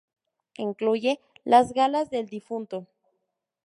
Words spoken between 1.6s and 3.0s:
galas del difunto".